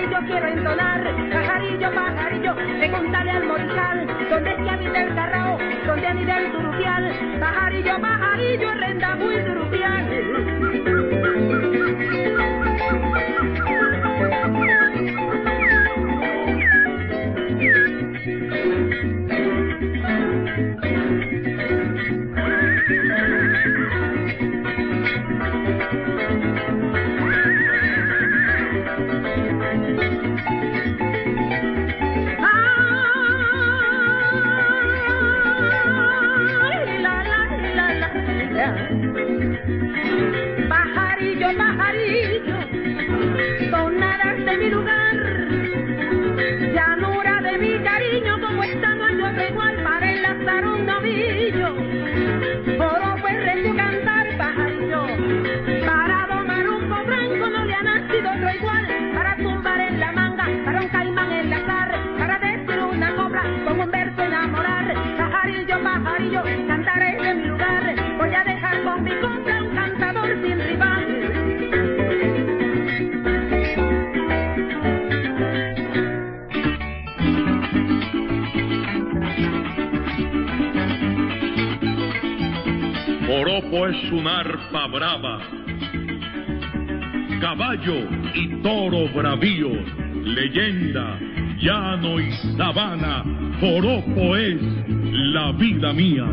yo 0.00 0.18
quiero 0.26 0.48
entonar, 0.48 1.04
pajarillo, 1.30 1.94
pajarillo, 1.94 2.54
preguntarle 2.78 3.30
al 3.30 3.44
morijal, 3.44 4.06
¿dónde 4.30 4.50
es 4.50 4.56
que 4.56 4.70
habita 4.70 5.02
el 5.02 5.14
carrao? 5.14 5.58
¿Dónde 5.86 6.06
anida 6.06 6.38
el 6.38 6.52
turupial? 6.52 7.38
Pajarillo, 7.38 8.00
pajarillo, 8.00 8.74
renda 8.74 9.14
muy 9.16 9.36
turupial. 9.44 10.71
Thank 39.52 39.68
you. 39.68 40.11
Loco 83.52 83.86
es 83.86 84.10
un 84.10 84.26
arpa 84.26 84.86
brava. 84.86 85.38
Caballo 87.38 88.08
y 88.34 88.48
toro 88.62 89.08
bravío, 89.12 89.68
leyenda, 90.24 91.18
llano 91.60 92.18
y 92.18 92.32
sabana, 92.56 93.22
joropo 93.60 94.36
es 94.36 94.58
la 95.34 95.52
vida 95.52 95.92
mía. 95.92 96.24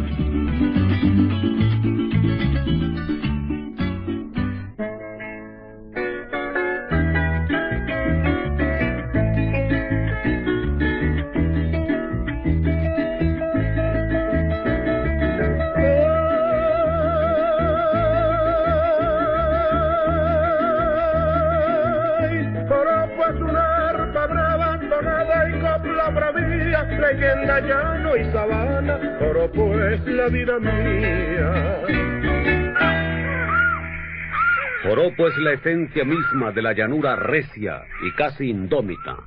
Joropo 34.83 35.27
es 35.27 35.37
la 35.37 35.53
esencia 35.53 36.03
misma 36.03 36.51
de 36.51 36.61
la 36.61 36.73
llanura 36.73 37.15
recia 37.15 37.83
y 38.03 38.11
casi 38.13 38.49
indómita. 38.49 39.17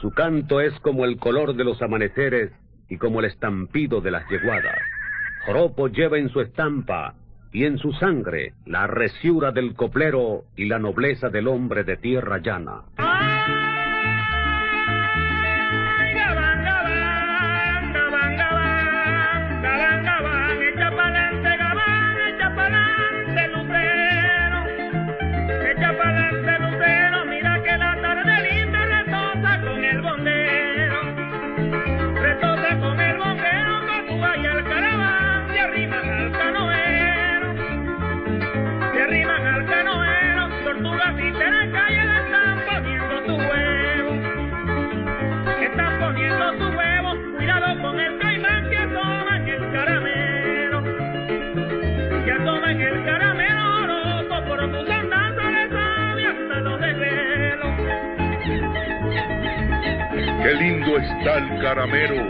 Su 0.00 0.10
canto 0.10 0.60
es 0.60 0.78
como 0.80 1.04
el 1.04 1.18
color 1.18 1.54
de 1.54 1.64
los 1.64 1.80
amaneceres 1.82 2.52
y 2.88 2.96
como 2.96 3.20
el 3.20 3.26
estampido 3.26 4.00
de 4.00 4.10
las 4.10 4.28
yeguadas. 4.28 4.78
Joropo 5.46 5.88
lleva 5.88 6.18
en 6.18 6.28
su 6.28 6.40
estampa 6.40 7.14
y 7.52 7.64
en 7.64 7.78
su 7.78 7.92
sangre 7.92 8.54
la 8.66 8.86
resiura 8.86 9.52
del 9.52 9.74
coplero 9.74 10.44
y 10.56 10.66
la 10.66 10.78
nobleza 10.78 11.28
del 11.28 11.48
hombre 11.48 11.84
de 11.84 11.96
tierra 11.96 12.38
llana. 12.38 12.82
Qué 60.50 60.56
lindo 60.56 60.98
está 60.98 61.38
el 61.38 61.62
caramelo 61.62 62.26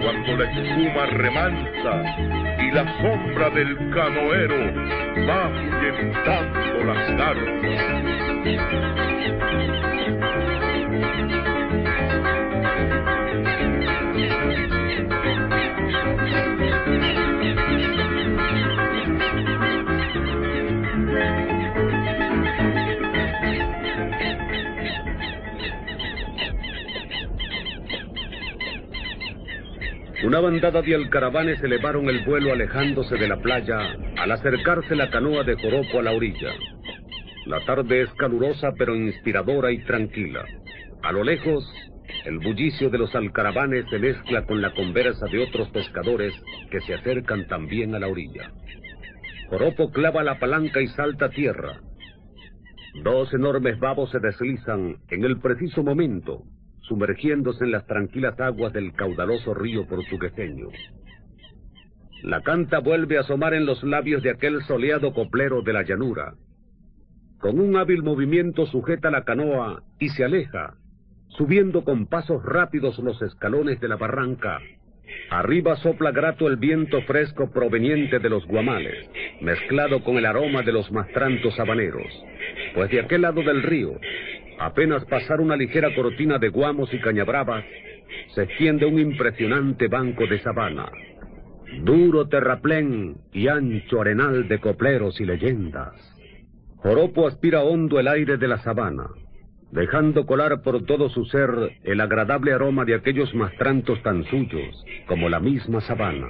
cuando 0.00 0.36
la 0.36 0.44
espuma 0.44 1.06
remansa 1.06 2.16
y 2.62 2.70
la 2.70 2.84
sombra 3.02 3.50
del 3.50 3.90
canoero 3.90 4.72
va 5.26 5.46
ahuyentando 5.46 6.84
las 6.84 7.10
garzas. 7.16 7.56
Una 30.26 30.40
bandada 30.40 30.82
de 30.82 30.92
alcaravanes 30.92 31.62
elevaron 31.62 32.08
el 32.08 32.24
vuelo 32.24 32.52
alejándose 32.52 33.14
de 33.14 33.28
la 33.28 33.36
playa 33.36 33.78
al 34.16 34.32
acercarse 34.32 34.96
la 34.96 35.08
canoa 35.08 35.44
de 35.44 35.54
Joropo 35.54 36.00
a 36.00 36.02
la 36.02 36.10
orilla. 36.10 36.52
La 37.44 37.64
tarde 37.64 38.02
es 38.02 38.12
calurosa 38.14 38.72
pero 38.76 38.96
inspiradora 38.96 39.70
y 39.70 39.78
tranquila. 39.84 40.44
A 41.04 41.12
lo 41.12 41.22
lejos, 41.22 41.64
el 42.24 42.40
bullicio 42.40 42.90
de 42.90 42.98
los 42.98 43.14
alcaravanes 43.14 43.88
se 43.88 44.00
mezcla 44.00 44.44
con 44.46 44.60
la 44.60 44.74
conversa 44.74 45.26
de 45.26 45.44
otros 45.44 45.68
pescadores 45.68 46.34
que 46.72 46.80
se 46.80 46.94
acercan 46.94 47.46
también 47.46 47.94
a 47.94 48.00
la 48.00 48.08
orilla. 48.08 48.50
Joropo 49.48 49.92
clava 49.92 50.24
la 50.24 50.40
palanca 50.40 50.80
y 50.80 50.88
salta 50.88 51.26
a 51.26 51.30
tierra. 51.30 51.78
Dos 53.04 53.32
enormes 53.32 53.78
babos 53.78 54.10
se 54.10 54.18
deslizan 54.18 54.96
en 55.08 55.24
el 55.24 55.38
preciso 55.38 55.84
momento 55.84 56.42
sumergiéndose 56.88 57.64
en 57.64 57.72
las 57.72 57.86
tranquilas 57.86 58.38
aguas 58.40 58.72
del 58.72 58.92
caudaloso 58.92 59.54
río 59.54 59.86
portugueseño. 59.86 60.68
La 62.22 62.42
canta 62.42 62.78
vuelve 62.78 63.18
a 63.18 63.20
asomar 63.20 63.54
en 63.54 63.66
los 63.66 63.82
labios 63.84 64.22
de 64.22 64.30
aquel 64.30 64.62
soleado 64.62 65.12
coplero 65.12 65.62
de 65.62 65.72
la 65.72 65.82
llanura. 65.82 66.34
Con 67.38 67.60
un 67.60 67.76
hábil 67.76 68.02
movimiento 68.02 68.66
sujeta 68.66 69.10
la 69.10 69.24
canoa 69.24 69.82
y 70.00 70.08
se 70.08 70.24
aleja, 70.24 70.74
subiendo 71.28 71.84
con 71.84 72.06
pasos 72.06 72.42
rápidos 72.44 72.98
los 72.98 73.20
escalones 73.20 73.80
de 73.80 73.88
la 73.88 73.96
barranca. 73.96 74.60
Arriba 75.30 75.76
sopla 75.76 76.10
grato 76.10 76.48
el 76.48 76.56
viento 76.56 77.02
fresco 77.02 77.50
proveniente 77.50 78.18
de 78.18 78.30
los 78.30 78.46
guamales, 78.46 79.08
mezclado 79.40 80.02
con 80.02 80.16
el 80.16 80.26
aroma 80.26 80.62
de 80.62 80.72
los 80.72 80.90
mastrantos 80.90 81.58
habaneros, 81.60 82.06
pues 82.74 82.90
de 82.90 83.00
aquel 83.00 83.22
lado 83.22 83.42
del 83.42 83.62
río, 83.62 84.00
Apenas 84.58 85.04
pasar 85.04 85.40
una 85.40 85.56
ligera 85.56 85.94
cortina 85.94 86.38
de 86.38 86.48
guamos 86.48 86.92
y 86.92 86.98
cañabravas, 86.98 87.64
se 88.34 88.42
extiende 88.42 88.86
un 88.86 88.98
impresionante 88.98 89.88
banco 89.88 90.26
de 90.26 90.38
sabana. 90.40 90.90
Duro 91.82 92.28
terraplén 92.28 93.16
y 93.32 93.48
ancho 93.48 94.00
arenal 94.00 94.48
de 94.48 94.58
copleros 94.58 95.20
y 95.20 95.24
leyendas. 95.24 95.94
Joropo 96.76 97.26
aspira 97.26 97.62
hondo 97.62 97.98
el 97.98 98.08
aire 98.08 98.36
de 98.36 98.48
la 98.48 98.58
sabana, 98.58 99.08
dejando 99.72 100.24
colar 100.24 100.62
por 100.62 100.84
todo 100.84 101.08
su 101.10 101.24
ser 101.26 101.50
el 101.82 102.00
agradable 102.00 102.52
aroma 102.52 102.84
de 102.84 102.94
aquellos 102.94 103.34
mastrantos 103.34 104.02
tan 104.02 104.24
suyos 104.24 104.84
como 105.06 105.28
la 105.28 105.40
misma 105.40 105.80
sabana. 105.80 106.28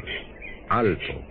Alto, 0.69 1.23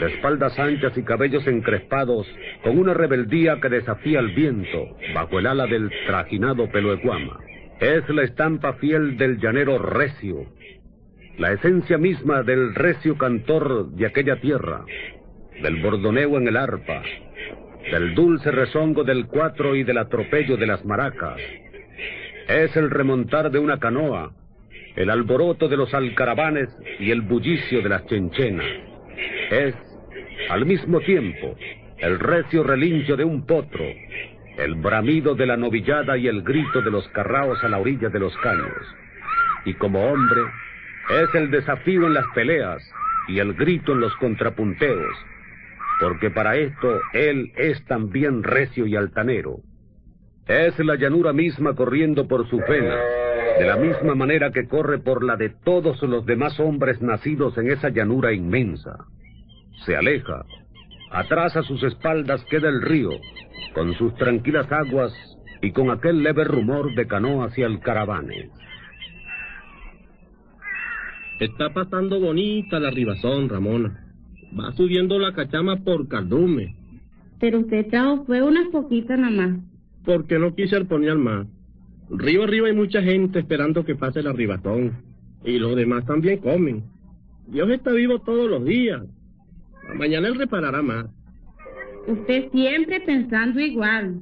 de 0.00 0.06
espaldas 0.06 0.58
anchas 0.58 0.96
y 0.96 1.02
cabellos 1.02 1.46
encrespados, 1.46 2.26
con 2.62 2.78
una 2.78 2.94
rebeldía 2.94 3.60
que 3.60 3.68
desafía 3.68 4.20
el 4.20 4.34
viento, 4.34 4.96
bajo 5.14 5.38
el 5.38 5.46
ala 5.46 5.66
del 5.66 5.90
trajinado 6.06 6.70
pelo 6.70 6.96
guama. 6.98 7.38
Es 7.80 8.08
la 8.08 8.22
estampa 8.22 8.74
fiel 8.74 9.16
del 9.16 9.38
llanero 9.38 9.78
recio, 9.78 10.46
la 11.38 11.52
esencia 11.52 11.98
misma 11.98 12.42
del 12.42 12.74
recio 12.74 13.18
cantor 13.18 13.90
de 13.90 14.06
aquella 14.06 14.36
tierra, 14.40 14.84
del 15.62 15.82
bordoneo 15.82 16.38
en 16.38 16.48
el 16.48 16.56
arpa, 16.56 17.02
del 17.90 18.14
dulce 18.14 18.50
rezongo 18.50 19.04
del 19.04 19.26
cuatro 19.26 19.76
y 19.76 19.84
del 19.84 19.98
atropello 19.98 20.56
de 20.56 20.66
las 20.66 20.84
maracas. 20.84 21.38
Es 22.48 22.76
el 22.76 22.90
remontar 22.90 23.50
de 23.50 23.58
una 23.58 23.78
canoa, 23.78 24.32
el 24.96 25.10
alboroto 25.10 25.68
de 25.68 25.76
los 25.76 25.92
alcaravanes 25.92 26.68
y 26.98 27.10
el 27.10 27.20
bullicio 27.20 27.82
de 27.82 27.88
las 27.88 28.06
chenchenas. 28.06 28.66
Es, 29.50 29.74
al 30.48 30.64
mismo 30.64 31.00
tiempo, 31.00 31.56
el 31.98 32.18
recio 32.18 32.62
relincho 32.62 33.16
de 33.16 33.24
un 33.24 33.46
potro, 33.46 33.84
el 34.56 34.74
bramido 34.76 35.34
de 35.34 35.46
la 35.46 35.56
novillada 35.56 36.16
y 36.16 36.28
el 36.28 36.42
grito 36.42 36.80
de 36.80 36.90
los 36.90 37.06
carraos 37.08 37.62
a 37.62 37.68
la 37.68 37.78
orilla 37.78 38.08
de 38.08 38.20
los 38.20 38.36
caños. 38.38 38.94
Y 39.64 39.74
como 39.74 40.02
hombre, 40.10 40.42
es 41.10 41.34
el 41.34 41.50
desafío 41.50 42.06
en 42.06 42.14
las 42.14 42.26
peleas 42.34 42.82
y 43.28 43.38
el 43.38 43.54
grito 43.54 43.92
en 43.92 44.00
los 44.00 44.14
contrapunteos, 44.16 45.16
porque 46.00 46.30
para 46.30 46.56
esto 46.56 47.00
él 47.12 47.52
es 47.56 47.84
también 47.84 48.42
recio 48.42 48.86
y 48.86 48.96
altanero. 48.96 49.58
Es 50.46 50.78
la 50.78 50.94
llanura 50.94 51.32
misma 51.32 51.74
corriendo 51.74 52.28
por 52.28 52.48
su 52.48 52.58
pena, 52.58 52.94
de 53.58 53.66
la 53.66 53.76
misma 53.76 54.14
manera 54.14 54.52
que 54.52 54.68
corre 54.68 55.00
por 55.00 55.24
la 55.24 55.36
de 55.36 55.48
todos 55.48 56.00
los 56.02 56.24
demás 56.24 56.60
hombres 56.60 57.02
nacidos 57.02 57.58
en 57.58 57.72
esa 57.72 57.88
llanura 57.88 58.32
inmensa. 58.32 59.06
Se 59.84 59.96
aleja. 59.96 60.44
Atrás 61.10 61.56
a 61.56 61.62
sus 61.64 61.82
espaldas 61.82 62.44
queda 62.48 62.68
el 62.68 62.80
río, 62.80 63.10
con 63.74 63.92
sus 63.94 64.14
tranquilas 64.14 64.70
aguas 64.70 65.12
y 65.62 65.72
con 65.72 65.90
aquel 65.90 66.22
leve 66.22 66.44
rumor 66.44 66.94
de 66.94 67.08
canoas 67.08 67.56
y 67.58 67.64
alcaravanes. 67.64 68.48
Está 71.40 71.70
pasando 71.70 72.20
bonita 72.20 72.78
la 72.78 72.90
ribazón, 72.90 73.48
Ramona. 73.48 74.06
Va 74.58 74.70
subiendo 74.72 75.18
la 75.18 75.32
cachama 75.34 75.76
por 75.78 76.06
Cardume. 76.06 76.76
Pero 77.40 77.58
usted 77.58 77.88
trajo 77.88 78.24
fue 78.24 78.42
unas 78.42 78.68
poquitas 78.68 79.18
nada 79.18 79.32
más. 79.32 79.75
Porque 80.06 80.38
no 80.38 80.54
quise 80.54 80.76
arponear 80.76 81.18
más. 81.18 81.48
Río 82.08 82.44
arriba 82.44 82.68
hay 82.68 82.74
mucha 82.74 83.02
gente 83.02 83.40
esperando 83.40 83.84
que 83.84 83.96
pase 83.96 84.22
la 84.22 84.32
ribatón. 84.32 84.92
Y 85.44 85.58
los 85.58 85.74
demás 85.74 86.06
también 86.06 86.38
comen. 86.38 86.84
Dios 87.48 87.68
está 87.70 87.90
vivo 87.92 88.20
todos 88.20 88.48
los 88.48 88.64
días. 88.64 89.02
Mañana 89.96 90.28
él 90.28 90.36
reparará 90.36 90.80
más. 90.80 91.06
Usted 92.06 92.50
siempre 92.52 93.00
pensando 93.00 93.60
igual. 93.60 94.20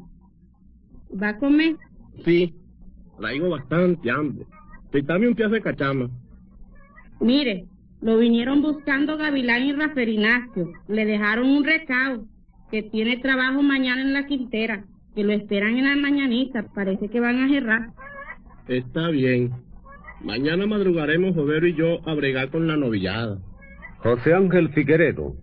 ¿Va 1.22 1.28
a 1.30 1.38
comer? 1.38 1.76
Sí, 2.24 2.54
traigo 3.18 3.50
bastante 3.50 4.10
hambre. 4.10 4.46
Dame 5.04 5.28
un 5.28 5.34
piazo 5.34 5.54
de 5.54 5.60
cachama. 5.60 6.08
Mire, 7.20 7.66
lo 8.00 8.16
vinieron 8.18 8.62
buscando 8.62 9.18
Gavilán 9.18 9.64
y 9.64 9.72
Rafael 9.72 10.08
Ignacio. 10.08 10.72
Le 10.88 11.04
dejaron 11.04 11.50
un 11.50 11.64
recado 11.64 12.24
que 12.70 12.82
tiene 12.82 13.18
trabajo 13.18 13.62
mañana 13.62 14.00
en 14.02 14.12
la 14.14 14.26
quintera 14.26 14.84
que 15.14 15.24
lo 15.24 15.32
esperan 15.32 15.76
en 15.76 15.84
la 15.84 15.96
mañanita. 15.96 16.64
Parece 16.74 17.08
que 17.08 17.20
van 17.20 17.42
a 17.42 17.48
cerrar. 17.48 17.88
Está 18.68 19.08
bien. 19.08 19.52
Mañana 20.22 20.66
madrugaremos 20.66 21.34
Jovero 21.34 21.66
y 21.66 21.74
yo 21.74 22.06
a 22.08 22.14
bregar 22.14 22.50
con 22.50 22.66
la 22.66 22.76
novillada. 22.76 23.38
José 23.98 24.34
Ángel 24.34 24.70
Figueredo, 24.70 25.34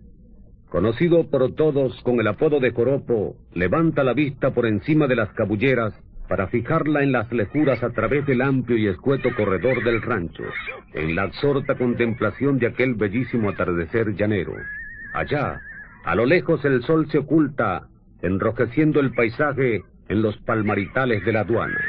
conocido 0.68 1.28
por 1.30 1.54
todos 1.54 2.00
con 2.02 2.20
el 2.20 2.26
apodo 2.26 2.60
de 2.60 2.72
Coropo, 2.72 3.36
levanta 3.54 4.04
la 4.04 4.12
vista 4.12 4.52
por 4.52 4.66
encima 4.66 5.06
de 5.06 5.16
las 5.16 5.32
cabulleras 5.34 5.94
para 6.28 6.48
fijarla 6.48 7.02
en 7.02 7.12
las 7.12 7.30
lejuras 7.30 7.82
a 7.82 7.90
través 7.90 8.24
del 8.26 8.40
amplio 8.40 8.78
y 8.78 8.86
escueto 8.86 9.28
corredor 9.36 9.84
del 9.84 10.00
rancho, 10.00 10.44
en 10.94 11.14
la 11.14 11.24
absorta 11.24 11.76
contemplación 11.76 12.58
de 12.58 12.68
aquel 12.68 12.94
bellísimo 12.94 13.50
atardecer 13.50 14.14
llanero. 14.14 14.54
Allá, 15.12 15.60
a 16.04 16.14
lo 16.14 16.24
lejos 16.24 16.64
el 16.64 16.82
sol 16.84 17.06
se 17.10 17.18
oculta 17.18 17.88
enrojeciendo 18.22 19.00
el 19.00 19.12
paisaje 19.12 19.82
en 20.08 20.22
los 20.22 20.36
palmaritales 20.38 21.24
de 21.24 21.32
la 21.32 21.40
aduana. 21.40 21.80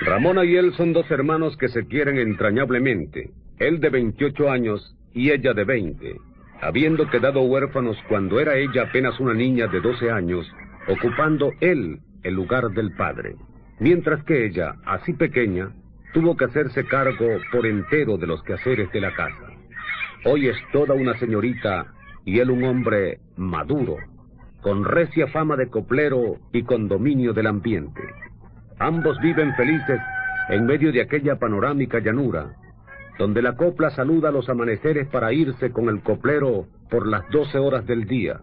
Ramona 0.00 0.44
y 0.44 0.56
él 0.56 0.72
son 0.74 0.92
dos 0.92 1.10
hermanos 1.10 1.56
que 1.56 1.68
se 1.68 1.86
quieren 1.86 2.18
entrañablemente, 2.18 3.30
él 3.58 3.80
de 3.80 3.90
28 3.90 4.50
años 4.50 4.96
y 5.12 5.30
ella 5.30 5.54
de 5.54 5.64
20, 5.64 6.16
habiendo 6.60 7.08
quedado 7.08 7.42
huérfanos 7.42 7.96
cuando 8.08 8.40
era 8.40 8.56
ella 8.56 8.84
apenas 8.88 9.18
una 9.20 9.34
niña 9.34 9.68
de 9.68 9.80
12 9.80 10.10
años, 10.10 10.50
ocupando 10.88 11.52
él 11.60 12.00
el 12.22 12.34
lugar 12.34 12.70
del 12.70 12.92
padre, 12.96 13.36
mientras 13.78 14.24
que 14.24 14.46
ella, 14.46 14.74
así 14.84 15.12
pequeña, 15.12 15.70
tuvo 16.12 16.36
que 16.36 16.46
hacerse 16.46 16.84
cargo 16.84 17.26
por 17.52 17.66
entero 17.66 18.16
de 18.16 18.26
los 18.26 18.42
quehaceres 18.42 18.90
de 18.92 19.00
la 19.00 19.14
casa. 19.14 19.50
Hoy 20.24 20.48
es 20.48 20.56
toda 20.72 20.94
una 20.94 21.18
señorita 21.18 21.86
y 22.24 22.38
él 22.38 22.50
un 22.50 22.64
hombre 22.64 23.18
maduro, 23.36 23.96
con 24.64 24.82
recia 24.82 25.26
fama 25.26 25.56
de 25.56 25.68
coplero 25.68 26.38
y 26.50 26.62
con 26.62 26.88
dominio 26.88 27.34
del 27.34 27.48
ambiente. 27.48 28.00
Ambos 28.78 29.20
viven 29.20 29.54
felices 29.56 30.00
en 30.48 30.64
medio 30.64 30.90
de 30.90 31.02
aquella 31.02 31.38
panorámica 31.38 31.98
llanura, 31.98 32.54
donde 33.18 33.42
la 33.42 33.56
copla 33.56 33.90
saluda 33.90 34.30
los 34.30 34.48
amaneceres 34.48 35.06
para 35.08 35.34
irse 35.34 35.70
con 35.70 35.90
el 35.90 36.00
coplero 36.00 36.66
por 36.88 37.06
las 37.06 37.28
doce 37.28 37.58
horas 37.58 37.84
del 37.86 38.06
día. 38.06 38.40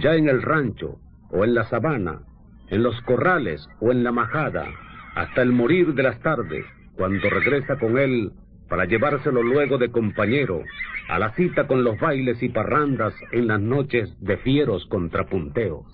Ya 0.00 0.16
en 0.16 0.28
el 0.28 0.42
rancho, 0.42 0.98
o 1.30 1.44
en 1.44 1.54
la 1.54 1.64
sabana, 1.68 2.22
en 2.68 2.82
los 2.82 3.00
corrales 3.02 3.64
o 3.78 3.92
en 3.92 4.02
la 4.02 4.10
majada, 4.10 4.66
hasta 5.14 5.42
el 5.42 5.52
morir 5.52 5.94
de 5.94 6.02
las 6.02 6.18
tardes, 6.18 6.64
cuando 6.96 7.30
regresa 7.30 7.78
con 7.78 7.98
él 7.98 8.32
para 8.70 8.84
llevárselo 8.84 9.42
luego 9.42 9.76
de 9.78 9.90
compañero 9.90 10.62
a 11.08 11.18
la 11.18 11.34
cita 11.34 11.66
con 11.66 11.82
los 11.82 11.98
bailes 11.98 12.40
y 12.40 12.48
parrandas 12.48 13.12
en 13.32 13.48
las 13.48 13.60
noches 13.60 14.08
de 14.20 14.36
fieros 14.38 14.86
contrapunteos. 14.86 15.84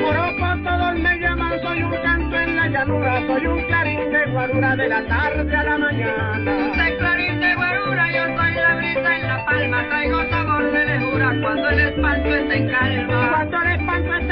Joropo 0.00 0.64
todos 0.64 0.98
me 0.98 1.20
llaman, 1.20 1.60
soy 1.62 1.82
un 1.82 1.94
canto 2.02 2.36
en 2.36 2.56
la 2.56 2.68
llanura, 2.68 3.26
soy 3.26 3.46
un 3.46 3.62
clarín 3.66 4.12
de 4.12 4.30
guarura 4.32 4.76
de 4.76 4.88
la 4.88 5.06
tarde 5.06 5.56
a 5.56 5.64
la 5.64 5.78
mañana. 5.78 6.74
Soy 6.74 6.96
clarín 6.96 7.38
de 7.38 7.54
guarura, 7.54 8.12
yo 8.12 8.34
soy 8.34 8.54
la 8.54 8.76
brisa 8.76 9.16
en 9.16 9.26
la 9.26 9.44
palma, 9.44 9.88
traigo 9.90 10.30
sabor 10.30 10.72
de 10.72 10.86
lejura 10.86 11.36
cuando 11.42 11.68
el 11.68 11.80
espanto 11.80 12.34
está 12.34 12.54
en 12.54 12.68
calma. 12.70 13.28
Cuando 13.30 13.56
el 13.60 13.72
espanto 13.78 14.14
está 14.14 14.29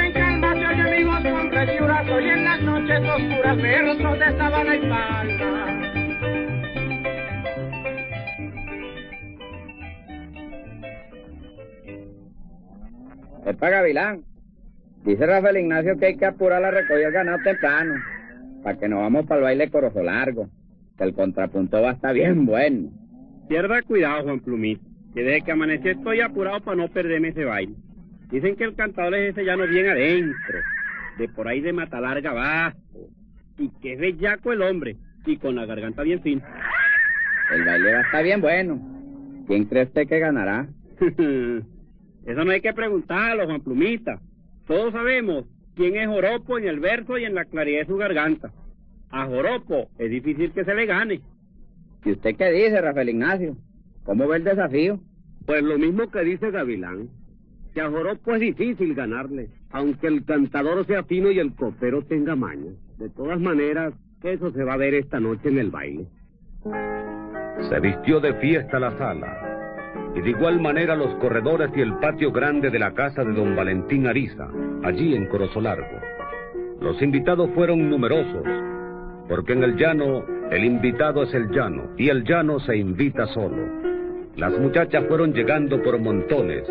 oscuras, 3.19 3.57
versos 3.57 4.19
de 4.19 4.39
sabana 4.39 4.77
y 4.77 4.81
palma. 4.89 5.89
Epa 13.47 13.71
Gavilán, 13.71 14.25
dice 15.05 15.27
Rafael 15.27 15.57
Ignacio 15.57 15.99
que 15.99 16.07
hay 16.07 16.17
que 16.17 16.27
apurar 16.27 16.61
la 16.61 16.71
recogida 16.71 17.07
del 17.07 17.13
ganado 17.13 17.39
temprano, 17.43 17.95
para 18.63 18.79
que 18.79 18.89
nos 18.89 19.01
vamos 19.01 19.27
para 19.27 19.39
el 19.39 19.45
baile 19.45 19.71
corozo 19.71 20.03
largo, 20.03 20.49
que 20.99 21.05
el 21.05 21.15
contrapunto 21.15 21.81
va 21.81 21.91
a 21.91 21.95
estar 21.95 22.15
bien 22.15 22.45
bueno. 22.45 22.91
Pierda 23.49 23.81
cuidado, 23.83 24.25
Juan 24.25 24.41
Plumito, 24.41 24.85
que 25.15 25.23
desde 25.23 25.43
que 25.43 25.53
amanecí 25.53 25.89
estoy 25.89 26.21
apurado 26.21 26.61
para 26.61 26.77
no 26.77 26.89
perderme 26.89 27.29
ese 27.29 27.47
baile. 27.47 27.75
Dicen 28.31 28.55
que 28.57 28.65
el 28.65 28.75
cantador 28.75 29.15
es 29.15 29.31
ese 29.31 29.45
llano 29.45 29.67
bien 29.67 29.89
adentro, 29.89 30.59
de 31.19 31.29
por 31.29 31.49
ahí 31.49 31.61
de 31.61 31.73
Matalarga 31.73 32.31
abajo, 32.31 32.79
y 33.59 33.69
que 33.81 33.95
es 33.95 33.99
bellaco 33.99 34.53
el 34.53 34.63
hombre, 34.63 34.97
y 35.27 35.37
con 35.37 35.57
la 35.57 35.67
garganta 35.67 36.03
bien 36.03 36.23
fina. 36.23 36.45
El 37.53 37.65
baile 37.65 37.93
va 37.93 37.99
a 37.99 38.03
estar 38.03 38.25
bien 38.25 38.41
bueno. 38.41 38.81
¿Quién 39.47 39.65
cree 39.65 39.85
usted 39.85 40.07
que 40.07 40.19
ganará? 40.19 40.69
Eso 42.27 42.45
no 42.45 42.51
hay 42.51 42.61
que 42.61 42.73
preguntarlo, 42.73 43.47
Juan 43.47 43.63
Plumita. 43.63 44.21
Todos 44.67 44.93
sabemos 44.93 45.47
quién 45.75 45.97
es 45.97 46.07
Joropo 46.07 46.59
en 46.59 46.69
el 46.69 46.79
verso 46.81 47.17
y 47.17 47.25
en 47.25 47.35
la 47.35 47.47
claridad 47.47 47.81
de 47.81 47.87
su 47.87 47.97
garganta. 47.97 48.53
A 49.11 49.27
Joropo 49.27 49.89
es 49.99 50.11
difícil 50.11 50.53
que 50.53 50.65
se 50.65 50.75
le 50.75 50.87
gane. 50.87 51.23
¿Y 52.05 52.13
usted 52.13 52.37
qué 52.37 52.51
dice, 52.53 52.81
Rafael 52.81 53.09
Ignacio? 53.09 53.57
¿Cómo 54.05 54.29
ve 54.29 54.37
el 54.37 54.45
desafío? 54.45 55.01
Pues 55.47 55.63
lo 55.63 55.79
mismo 55.79 56.11
que 56.11 56.21
dice 56.21 56.51
Gavilán, 56.51 57.09
que 57.79 57.85
a 57.85 57.91
Joropo 57.91 58.35
es 58.35 58.41
difícil 58.41 58.93
ganarle, 58.93 59.51
aunque 59.71 60.09
el 60.09 60.25
cantador 60.25 60.85
sea 60.85 61.05
fino 61.05 61.31
y 61.31 61.39
el 61.39 61.55
copero 61.55 62.03
tenga 62.03 62.35
maña. 62.35 62.73
De 62.99 63.09
todas 63.11 63.39
maneras, 63.39 63.95
eso 64.21 64.51
se 64.51 64.65
va 64.65 64.73
a 64.73 64.77
ver 64.77 64.95
esta 64.95 65.21
noche 65.21 65.49
en 65.49 65.59
el 65.59 65.71
baile. 65.71 66.09
Se 67.71 67.79
vistió 67.79 68.19
de 68.19 68.35
fiesta 68.35 68.81
la 68.81 68.99
sala, 68.99 70.11
y 70.17 70.23
de 70.23 70.31
igual 70.31 70.61
manera 70.61 70.97
los 70.97 71.15
corredores 71.21 71.71
y 71.77 71.81
el 71.81 71.95
patio 72.01 72.33
grande 72.33 72.69
de 72.69 72.81
la 72.81 72.95
casa 72.95 73.23
de 73.23 73.33
don 73.33 73.55
Valentín 73.55 74.09
Ariza, 74.09 74.49
allí 74.83 75.15
en 75.15 75.27
Corozo 75.27 75.61
Largo. 75.61 76.01
Los 76.81 77.01
invitados 77.01 77.49
fueron 77.55 77.89
numerosos, 77.89 78.43
porque 79.29 79.53
en 79.53 79.63
el 79.63 79.77
llano 79.77 80.25
el 80.51 80.65
invitado 80.65 81.23
es 81.23 81.33
el 81.33 81.49
llano, 81.53 81.91
y 81.97 82.09
el 82.09 82.25
llano 82.25 82.59
se 82.59 82.77
invita 82.77 83.29
solo. 83.29 83.63
Las 84.35 84.59
muchachas 84.59 85.05
fueron 85.07 85.33
llegando 85.33 85.81
por 85.81 85.97
montones, 86.01 86.65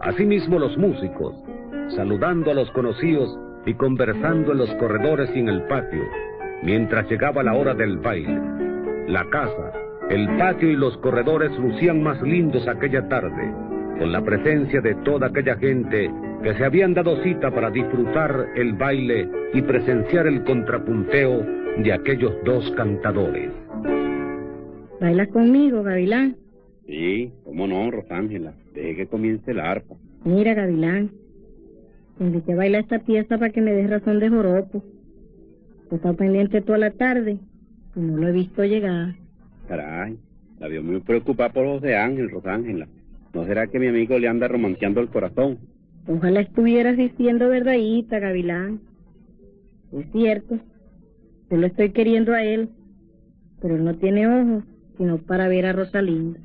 asimismo 0.00 0.58
los 0.58 0.76
músicos, 0.76 1.34
saludando 1.96 2.50
a 2.50 2.54
los 2.54 2.70
conocidos 2.70 3.38
y 3.66 3.74
conversando 3.74 4.52
en 4.52 4.58
los 4.58 4.74
corredores 4.76 5.30
y 5.34 5.40
en 5.40 5.48
el 5.48 5.62
patio, 5.64 6.04
mientras 6.62 7.08
llegaba 7.10 7.42
la 7.42 7.54
hora 7.54 7.74
del 7.74 7.98
baile. 7.98 8.40
La 9.08 9.24
casa, 9.30 9.72
el 10.10 10.26
patio 10.38 10.70
y 10.70 10.76
los 10.76 10.96
corredores 10.98 11.50
lucían 11.58 12.02
más 12.02 12.20
lindos 12.22 12.66
aquella 12.68 13.08
tarde, 13.08 13.52
con 13.98 14.12
la 14.12 14.22
presencia 14.22 14.80
de 14.80 14.94
toda 14.96 15.28
aquella 15.28 15.56
gente 15.56 16.10
que 16.42 16.54
se 16.54 16.64
habían 16.64 16.94
dado 16.94 17.22
cita 17.22 17.50
para 17.50 17.70
disfrutar 17.70 18.48
el 18.54 18.74
baile 18.74 19.28
y 19.52 19.62
presenciar 19.62 20.26
el 20.26 20.44
contrapunteo 20.44 21.44
de 21.78 21.92
aquellos 21.92 22.32
dos 22.44 22.70
cantadores. 22.72 23.50
¿Baila 25.00 25.26
conmigo, 25.26 25.82
Gavilán? 25.82 26.36
Sí, 26.86 27.32
cómo 27.44 27.66
no, 27.66 27.90
Rosángela. 27.90 28.54
Deje 28.78 28.94
que 28.94 29.06
comience 29.06 29.50
el 29.50 29.58
arpa. 29.58 29.96
Mira, 30.24 30.54
Gavilán, 30.54 31.10
invité 32.20 32.52
a 32.52 32.56
bailar 32.56 32.82
esta 32.82 33.00
pieza 33.00 33.36
para 33.36 33.50
que 33.50 33.60
me 33.60 33.72
des 33.72 33.90
razón 33.90 34.20
de 34.20 34.28
joropo. 34.28 34.84
He 35.90 35.96
estado 35.96 36.14
pendiente 36.14 36.60
toda 36.60 36.78
la 36.78 36.92
tarde 36.92 37.38
y 37.96 38.00
no 38.00 38.18
lo 38.18 38.28
he 38.28 38.32
visto 38.32 38.64
llegar. 38.64 39.16
Caray, 39.66 40.16
la 40.60 40.68
vio 40.68 40.84
muy 40.84 41.00
preocupada 41.00 41.52
por 41.52 41.66
José 41.66 41.96
Ángel, 41.96 42.30
Rosángela. 42.30 42.86
¿No 43.34 43.44
será 43.46 43.66
que 43.66 43.80
mi 43.80 43.88
amigo 43.88 44.16
le 44.16 44.28
anda 44.28 44.46
romanceando 44.46 45.00
el 45.00 45.08
corazón? 45.08 45.58
Ojalá 46.06 46.40
estuvieras 46.40 46.96
diciendo 46.96 47.48
verdadita, 47.48 48.20
Gavilán. 48.20 48.80
Es 49.92 50.06
cierto, 50.12 50.58
yo 51.50 51.56
lo 51.56 51.66
estoy 51.66 51.90
queriendo 51.90 52.32
a 52.32 52.44
él, 52.44 52.68
pero 53.60 53.74
él 53.74 53.84
no 53.84 53.96
tiene 53.96 54.26
ojos 54.28 54.64
sino 54.98 55.18
para 55.18 55.48
ver 55.48 55.66
a 55.66 55.72
Rosalinda. 55.72 56.40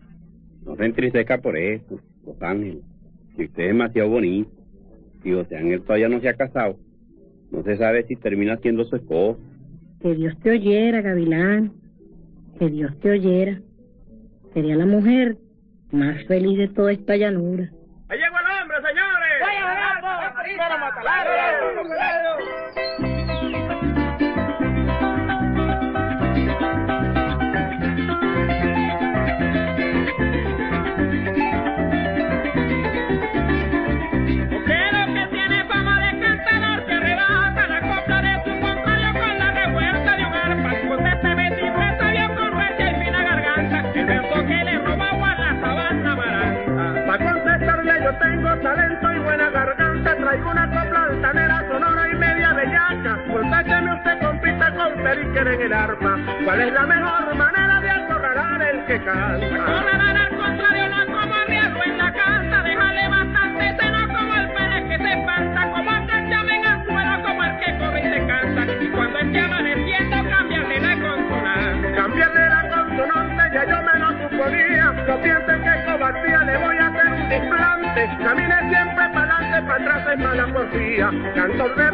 No 0.66 0.76
se 0.76 0.86
entristezca 0.86 1.40
por 1.40 1.58
eso, 1.58 2.00
Rosángela. 2.26 2.82
Si 3.36 3.46
usted 3.46 3.64
es 3.64 3.68
demasiado 3.70 4.10
bonito, 4.10 4.52
y 5.24 5.32
José 5.32 5.58
Ángel 5.58 5.82
todavía 5.82 6.10
no 6.10 6.20
se 6.20 6.30
ha 6.30 6.34
casado, 6.34 6.78
no 7.52 7.64
se 7.64 7.78
sabe 7.78 8.04
si 8.08 8.16
termina 8.16 8.58
siendo 8.58 8.84
su 8.86 8.96
esposo. 8.96 9.40
Que 10.02 10.16
Dios 10.16 10.38
te 10.42 10.52
oyera, 10.52 11.02
Gavilán. 11.02 11.72
Que 12.60 12.70
Dios 12.70 12.98
te 13.00 13.12
oyera. 13.12 13.60
Sería 14.54 14.76
la 14.76 14.86
mujer 14.86 15.38
más 15.92 16.26
feliz 16.28 16.58
de 16.58 16.68
toda 16.68 16.92
esta 16.92 17.16
llanura. 17.16 17.70
¡Ahí 18.10 18.20
llegó 18.20 18.36
el 18.40 18.62
hombre, 18.62 18.78
señores! 18.78 19.42
¡Vaya, 19.42 19.74
el 55.36 55.74
arpa. 55.74 56.18
¿Cuál 56.46 56.62
es 56.62 56.74
la 56.74 56.86
mejor 56.86 57.36
manera 57.36 57.82
de 57.82 57.90
acorralar 57.90 58.62
el 58.62 58.86
que 58.86 58.98
canta? 59.04 59.56
Acorralar 59.56 60.18
al 60.18 60.38
contrario, 60.38 60.90
no 60.90 61.06
como 61.08 61.34
arriesgo 61.34 61.84
en 61.86 61.98
la 61.98 62.14
casa, 62.14 62.64
déjale 62.64 63.08
bastante 63.10 63.76
seno 63.80 64.08
como 64.08 64.36
el 64.36 64.48
pérez 64.54 64.90
que 64.90 64.98
se 65.04 65.14
espanta, 65.14 65.72
como 65.72 65.92
aquel 65.92 66.30
llame 66.30 66.56
en 66.56 66.66
el 66.66 66.86
suelo, 66.86 67.24
como 67.24 67.44
el 67.44 67.60
que 67.60 67.78
come 67.80 68.00
y 68.00 68.14
se 68.14 68.28
cansa. 68.28 68.84
Y 68.84 68.88
cuando 68.90 69.20
esté 69.20 69.40
amaneciendo, 69.40 70.30
cambiarle 70.30 70.80
la 70.80 71.00
consonante. 71.02 71.92
Cambiarle 71.96 72.50
la 72.50 72.70
consonante, 72.70 73.44
ya 73.54 73.66
yo 73.66 73.82
me 73.82 74.00
lo 74.00 74.30
suponía. 74.30 74.92
No 75.08 75.18
piensen 75.18 75.64
que 75.64 75.92
cobardía, 75.92 76.44
le 76.44 76.58
voy 76.58 76.78
a 76.78 76.88
hacer 76.88 77.08
un 77.12 77.30
desplante. 77.30 78.10
Camine 78.24 78.70
siempre 78.70 79.10
para 79.10 79.38
adelante, 79.38 79.62
para 79.68 79.84
atrás 79.84 80.14
es 80.14 80.20
mala 80.20 80.48
porfía. 80.48 81.12
Cantor 81.36 81.76
de 81.76 81.92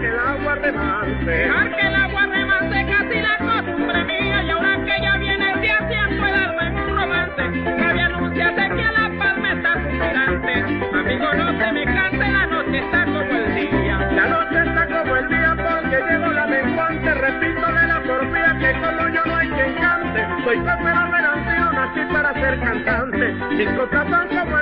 que 0.00 0.06
el 0.06 0.18
agua 0.18 0.54
remance. 0.54 1.30
Dejar 1.30 1.76
que 1.76 1.86
el 1.86 1.94
agua 1.94 2.26
remance, 2.26 2.86
casi 2.86 3.20
la 3.20 3.38
costumbre 3.38 4.04
mía. 4.04 4.42
Y 4.42 4.50
ahora 4.50 4.84
que 4.84 5.02
ya 5.02 5.16
viene 5.18 5.52
el 5.52 5.60
día, 5.60 5.78
alma 5.78 6.66
en 6.66 6.78
un 6.78 6.96
romance. 6.96 7.42
Rabia 7.78 8.06
anunciate 8.06 8.68
que 8.76 8.82
a 8.82 8.92
la 8.92 9.18
palma 9.18 9.52
está 9.52 9.74
suspirante. 9.74 10.52
Amigo, 10.98 11.34
no 11.34 11.58
se 11.58 11.72
me 11.72 11.84
canse, 11.84 12.30
la 12.30 12.46
noche 12.46 12.78
está 12.78 13.04
como 13.04 13.20
el 13.20 13.54
día. 13.54 13.98
La 14.12 14.26
noche 14.26 14.58
está 14.68 14.86
como 14.86 15.16
el 15.16 15.28
día 15.28 15.56
porque 15.56 16.02
llegó 16.08 16.32
la 16.32 16.46
menguante. 16.46 17.14
Repito 17.14 17.66
de 17.66 17.86
la 17.86 18.00
porfía 18.00 18.56
que 18.58 18.72
solo 18.80 19.08
yo 19.08 19.24
no 19.26 19.36
hay 19.36 19.48
quien 19.50 19.74
cante. 19.74 20.26
Soy 20.44 20.58
copero 20.58 21.10
venancio, 21.12 21.72
nací 21.72 22.00
para 22.12 22.32
ser 22.34 22.58
cantante. 22.60 23.32
Mis 23.54 23.68
cosas 23.70 24.08
son 24.08 24.28
como 24.28 24.59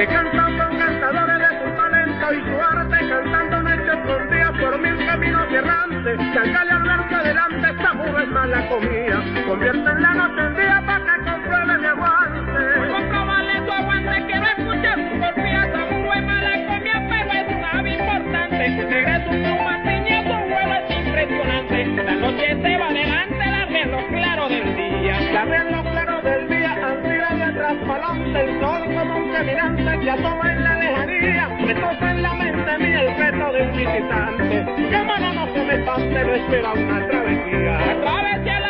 Que 0.00 0.06
cantan 0.06 0.56
con 0.56 0.78
cantadores 0.78 1.38
de 1.40 1.58
su 1.58 1.76
talento 1.76 2.32
y 2.32 2.40
su 2.40 2.62
arte, 2.62 3.08
cantando 3.10 3.60
noche 3.60 4.02
con 4.06 4.30
día 4.30 4.50
por 4.58 4.78
mí 4.78 4.88
adelante, 4.88 6.16
que 6.32 6.38
alcalde 6.38 6.72
Alberto 6.72 7.16
adelante, 7.16 7.68
esta 7.68 7.92
mujer 7.92 8.26
mala 8.28 8.68
comía, 8.70 9.20
convierte 9.46 9.90
en 9.90 10.00
la 10.00 10.14
noche 10.14 10.40
en 10.40 10.56
día 10.56 10.82
para 10.86 11.04
que 11.04 11.30
compruebe 11.30 11.78
mi 11.78 11.84
aguante. 11.84 12.90
Comprobarle 12.90 13.60
tu 13.60 13.72
aguante, 13.72 14.24
quiero 14.24 14.46
escuchar 14.46 14.96
tu 14.96 15.20
porfía, 15.20 15.62
seguro 15.70 16.14
es 16.14 16.24
mala 16.24 16.66
comida, 16.66 17.06
pero 17.10 17.32
es 17.34 17.48
una 17.58 17.90
importante. 17.90 18.68
Negra 18.70 19.24
su 19.24 19.30
pluma, 19.30 19.82
tiñe 19.82 20.22
su 20.22 20.48
vuelo 20.48 20.74
es 20.76 20.96
impresionante. 20.96 22.04
La 22.04 22.14
noche 22.14 22.62
se 22.62 22.76
va 22.78 22.88
adelante, 22.88 23.36
la 23.36 23.64
reloj 23.66 24.06
claro 24.08 24.48
del 24.48 24.76
día. 24.76 25.20
La 25.34 25.44
reloj 25.44 25.90
claro 25.90 26.19
el 28.34 28.60
sol 28.60 28.82
como 28.94 29.16
un 29.16 29.32
caminante 29.32 29.98
que 30.00 30.10
asoma 30.10 30.52
en 30.52 30.62
la 30.62 30.74
lejanía, 30.76 31.48
me 31.66 31.74
toca 31.74 32.10
en 32.10 32.22
la 32.22 32.34
mente 32.34 32.78
mía 32.78 33.02
el 33.02 33.16
reto 33.16 33.52
de 33.52 33.62
un 33.62 33.72
visitante, 33.76 34.66
que 34.90 35.04
mano 35.04 35.32
no 35.32 35.52
se 35.52 35.64
me 35.64 35.76
pase, 35.78 36.24
lo 36.24 36.34
espera 36.34 36.72
una 36.72 37.06
travesía. 37.06 37.72
La 37.86 38.00
travesía 38.00 38.60
larga 38.60 38.69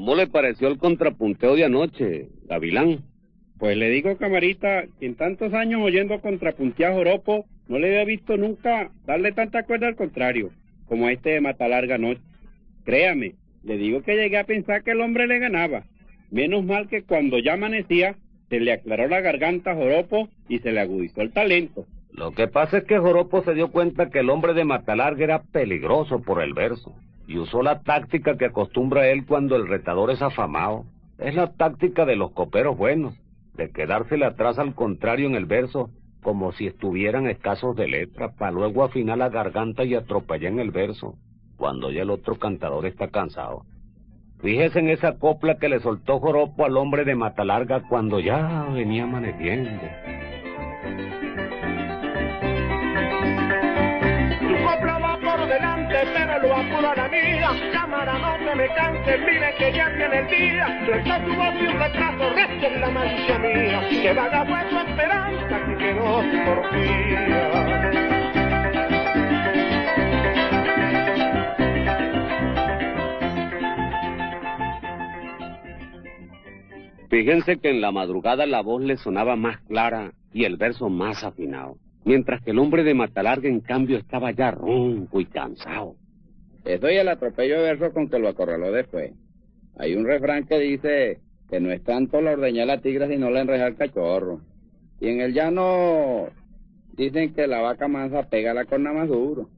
¿Cómo 0.00 0.14
le 0.14 0.28
pareció 0.28 0.68
el 0.68 0.78
contrapunteo 0.78 1.56
de 1.56 1.66
anoche, 1.66 2.30
Gavilán? 2.48 3.00
Pues 3.58 3.76
le 3.76 3.90
digo, 3.90 4.16
camarita, 4.16 4.84
que 4.98 5.04
en 5.04 5.14
tantos 5.14 5.52
años 5.52 5.82
oyendo 5.84 6.22
contrapuntear 6.22 6.94
joropo, 6.94 7.44
no 7.68 7.78
le 7.78 7.88
había 7.88 8.06
visto 8.06 8.38
nunca 8.38 8.90
darle 9.04 9.32
tanta 9.32 9.64
cuerda 9.64 9.88
al 9.88 9.96
contrario, 9.96 10.52
como 10.86 11.06
a 11.06 11.12
este 11.12 11.32
de 11.32 11.42
Matalarga 11.42 11.98
Noche. 11.98 12.22
Créame, 12.86 13.34
le 13.62 13.76
digo 13.76 14.00
que 14.00 14.16
llegué 14.16 14.38
a 14.38 14.44
pensar 14.44 14.82
que 14.82 14.92
el 14.92 15.02
hombre 15.02 15.26
le 15.26 15.38
ganaba. 15.38 15.84
Menos 16.30 16.64
mal 16.64 16.88
que 16.88 17.02
cuando 17.02 17.38
ya 17.38 17.52
amanecía, 17.52 18.16
se 18.48 18.58
le 18.58 18.72
aclaró 18.72 19.06
la 19.06 19.20
garganta 19.20 19.72
a 19.72 19.76
joropo 19.76 20.30
y 20.48 20.60
se 20.60 20.72
le 20.72 20.80
agudizó 20.80 21.20
el 21.20 21.32
talento. 21.32 21.84
Lo 22.10 22.32
que 22.32 22.48
pasa 22.48 22.78
es 22.78 22.84
que 22.84 22.98
Joropo 22.98 23.44
se 23.44 23.52
dio 23.52 23.70
cuenta 23.70 24.08
que 24.08 24.20
el 24.20 24.30
hombre 24.30 24.54
de 24.54 24.64
Matalarga 24.64 25.22
era 25.22 25.42
peligroso 25.42 26.22
por 26.22 26.42
el 26.42 26.54
verso 26.54 26.96
y 27.30 27.38
usó 27.38 27.62
la 27.62 27.82
táctica 27.82 28.36
que 28.36 28.46
acostumbra 28.46 29.06
él 29.06 29.24
cuando 29.24 29.54
el 29.54 29.68
retador 29.68 30.10
es 30.10 30.20
afamado. 30.20 30.84
Es 31.16 31.36
la 31.36 31.52
táctica 31.52 32.04
de 32.04 32.16
los 32.16 32.32
coperos 32.32 32.76
buenos, 32.76 33.14
de 33.54 33.70
quedársele 33.70 34.24
atrás 34.24 34.58
al 34.58 34.74
contrario 34.74 35.28
en 35.28 35.36
el 35.36 35.46
verso, 35.46 35.90
como 36.24 36.50
si 36.50 36.66
estuvieran 36.66 37.28
escasos 37.28 37.76
de 37.76 37.86
letra, 37.86 38.32
para 38.32 38.50
luego 38.50 38.82
afinar 38.82 39.18
la 39.18 39.28
garganta 39.28 39.84
y 39.84 39.94
atropellar 39.94 40.54
en 40.54 40.58
el 40.58 40.72
verso, 40.72 41.14
cuando 41.56 41.92
ya 41.92 42.02
el 42.02 42.10
otro 42.10 42.36
cantador 42.36 42.84
está 42.84 43.10
cansado. 43.10 43.62
Fíjese 44.40 44.80
en 44.80 44.88
esa 44.88 45.16
copla 45.20 45.56
que 45.56 45.68
le 45.68 45.78
soltó 45.78 46.18
Joropo 46.18 46.64
al 46.64 46.76
hombre 46.76 47.04
de 47.04 47.14
Matalarga 47.14 47.82
cuando 47.88 48.18
ya 48.18 48.66
venía 48.72 49.04
amaneciendo. 49.04 49.70
Que 65.78 65.90
en 65.90 67.30
la. 67.30 67.80
Fíjense 77.10 77.58
que 77.58 77.70
en 77.70 77.80
la 77.80 77.90
madrugada 77.90 78.46
la 78.46 78.62
voz 78.62 78.82
le 78.82 78.96
sonaba 78.96 79.34
más 79.36 79.58
clara 79.62 80.12
y 80.32 80.44
el 80.44 80.56
verso 80.56 80.88
más 80.88 81.24
afinado, 81.24 81.76
mientras 82.04 82.40
que 82.42 82.52
el 82.52 82.58
hombre 82.60 82.84
de 82.84 82.94
Matalarga 82.94 83.48
en 83.48 83.60
cambio 83.60 83.98
estaba 83.98 84.30
ya 84.30 84.52
ronco 84.52 85.20
y 85.20 85.26
cansado. 85.26 85.96
Eso 86.64 86.90
y 86.90 86.96
el 86.96 87.08
atropello 87.08 87.56
de 87.56 87.74
verso 87.74 87.92
con 87.92 88.08
que 88.08 88.18
lo 88.18 88.28
acorraló 88.28 88.70
después. 88.70 89.12
Hay 89.78 89.94
un 89.94 90.06
refrán 90.06 90.46
que 90.46 90.58
dice 90.58 91.20
que 91.48 91.60
no 91.60 91.70
es 91.70 91.82
tanto 91.82 92.20
la 92.20 92.32
ordeñar 92.32 92.66
la 92.66 92.80
tigra 92.80 93.08
sino 93.08 93.30
la 93.30 93.40
enrejar 93.40 93.68
el 93.68 93.76
cachorro. 93.76 94.40
Y 95.00 95.08
en 95.08 95.20
el 95.20 95.32
llano 95.32 96.28
dicen 96.92 97.32
que 97.34 97.46
la 97.46 97.60
vaca 97.60 97.88
mansa 97.88 98.28
pega 98.28 98.52
la 98.52 98.66
corna 98.66 98.92
más 98.92 99.08
duro. 99.08 99.48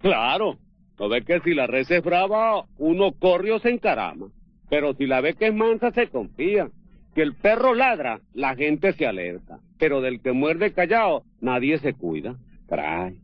Claro, 0.00 0.58
no 0.98 1.08
ve 1.08 1.22
que 1.22 1.40
si 1.40 1.54
la 1.54 1.66
res 1.66 1.90
es 1.90 2.02
brava, 2.02 2.66
uno 2.78 3.12
corre 3.12 3.52
o 3.52 3.60
se 3.60 3.70
encarama, 3.70 4.28
pero 4.68 4.94
si 4.94 5.06
la 5.06 5.20
ve 5.20 5.34
que 5.34 5.48
es 5.48 5.54
mansa 5.54 5.92
se 5.92 6.08
confía. 6.08 6.68
Que 7.14 7.20
el 7.20 7.34
perro 7.34 7.74
ladra, 7.74 8.20
la 8.32 8.56
gente 8.56 8.94
se 8.94 9.06
alerta, 9.06 9.58
pero 9.78 10.00
del 10.00 10.22
que 10.22 10.32
muerde 10.32 10.72
callado, 10.72 11.24
nadie 11.42 11.76
se 11.78 11.92
cuida. 11.92 12.36
Trae, 12.66 13.16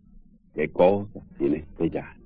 qué 0.54 0.70
cosa 0.70 1.20
tiene 1.38 1.58
este 1.58 1.88
llano. 1.88 2.17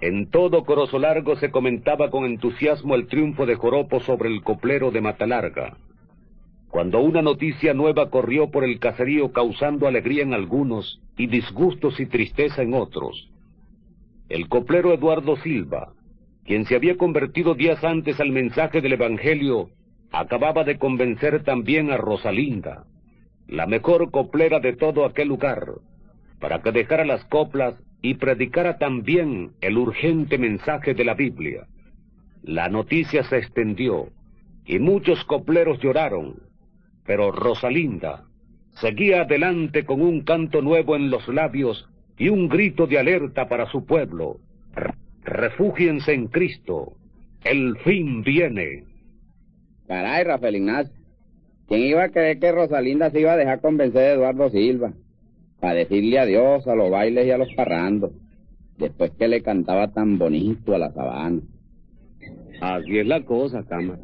En 0.00 0.28
todo 0.30 0.64
Corozo 0.64 0.98
Largo 0.98 1.36
se 1.36 1.50
comentaba 1.50 2.10
con 2.10 2.26
entusiasmo 2.26 2.94
el 2.94 3.06
triunfo 3.06 3.46
de 3.46 3.54
Joropo 3.54 4.00
sobre 4.00 4.28
el 4.28 4.42
coplero 4.42 4.90
de 4.90 5.00
Matalarga. 5.00 5.78
Cuando 6.68 7.00
una 7.00 7.22
noticia 7.22 7.72
nueva 7.72 8.10
corrió 8.10 8.50
por 8.50 8.64
el 8.64 8.78
caserío 8.78 9.32
causando 9.32 9.86
alegría 9.86 10.22
en 10.22 10.34
algunos 10.34 11.00
y 11.16 11.28
disgustos 11.28 11.98
y 11.98 12.06
tristeza 12.06 12.60
en 12.60 12.74
otros. 12.74 13.30
El 14.28 14.48
coplero 14.48 14.92
Eduardo 14.92 15.36
Silva, 15.36 15.94
quien 16.44 16.66
se 16.66 16.76
había 16.76 16.98
convertido 16.98 17.54
días 17.54 17.82
antes 17.82 18.20
al 18.20 18.30
mensaje 18.30 18.82
del 18.82 18.92
Evangelio, 18.92 19.70
acababa 20.12 20.64
de 20.64 20.78
convencer 20.78 21.42
también 21.42 21.90
a 21.90 21.96
Rosalinda, 21.96 22.84
la 23.48 23.66
mejor 23.66 24.10
coplera 24.10 24.60
de 24.60 24.74
todo 24.74 25.06
aquel 25.06 25.28
lugar, 25.28 25.64
para 26.38 26.60
que 26.60 26.72
dejara 26.72 27.06
las 27.06 27.24
coplas 27.26 27.76
y 28.02 28.14
predicara 28.14 28.78
también 28.78 29.52
el 29.60 29.78
urgente 29.78 30.38
mensaje 30.38 30.94
de 30.94 31.04
la 31.04 31.14
Biblia. 31.14 31.66
La 32.42 32.68
noticia 32.68 33.24
se 33.24 33.38
extendió 33.38 34.10
y 34.64 34.78
muchos 34.78 35.24
copleros 35.24 35.80
lloraron, 35.80 36.36
pero 37.04 37.32
Rosalinda 37.32 38.24
seguía 38.80 39.22
adelante 39.22 39.84
con 39.84 40.00
un 40.00 40.22
canto 40.22 40.62
nuevo 40.62 40.96
en 40.96 41.10
los 41.10 41.26
labios 41.28 41.88
y 42.18 42.28
un 42.28 42.48
grito 42.48 42.86
de 42.86 42.98
alerta 42.98 43.48
para 43.48 43.70
su 43.70 43.84
pueblo. 43.84 44.38
Refúgiense 45.24 46.12
en 46.12 46.28
Cristo, 46.28 46.92
el 47.44 47.76
fin 47.78 48.22
viene. 48.22 48.84
Caray, 49.88 50.24
Rafael 50.24 50.56
Ignacio. 50.56 50.94
¿Quién 51.68 51.82
iba 51.82 52.04
a 52.04 52.10
creer 52.10 52.38
que 52.38 52.52
Rosalinda 52.52 53.10
se 53.10 53.20
iba 53.20 53.32
a 53.32 53.36
dejar 53.36 53.60
convencer 53.60 54.02
de 54.02 54.12
Eduardo 54.12 54.50
Silva? 54.50 54.92
Para 55.60 55.74
decirle 55.74 56.18
adiós 56.18 56.66
a 56.66 56.74
los 56.74 56.90
bailes 56.90 57.26
y 57.26 57.30
a 57.30 57.38
los 57.38 57.52
parrandos. 57.54 58.12
Después 58.78 59.12
que 59.12 59.28
le 59.28 59.42
cantaba 59.42 59.92
tan 59.92 60.18
bonito 60.18 60.74
a 60.74 60.78
la 60.78 60.92
sabana. 60.92 61.40
Así 62.60 62.98
es 62.98 63.06
la 63.06 63.24
cosa, 63.24 63.64
Cama. 63.64 63.98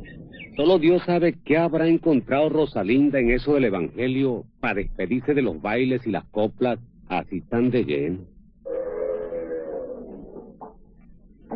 Solo 0.56 0.78
Dios 0.78 1.02
sabe 1.06 1.34
qué 1.44 1.56
habrá 1.56 1.88
encontrado 1.88 2.50
Rosalinda 2.50 3.18
en 3.18 3.30
eso 3.30 3.54
del 3.54 3.64
Evangelio 3.64 4.44
para 4.60 4.74
despedirse 4.74 5.32
de 5.32 5.42
los 5.42 5.60
bailes 5.62 6.06
y 6.06 6.10
las 6.10 6.24
coplas 6.26 6.78
así 7.08 7.40
tan 7.42 7.70
de 7.70 7.84
lleno. 7.84 8.18